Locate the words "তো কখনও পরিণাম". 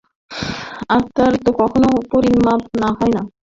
1.43-2.59